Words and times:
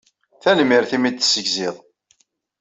Tanemmirt 0.41 0.91
imi 0.95 1.09
d-tessegziḍ. 1.11 1.75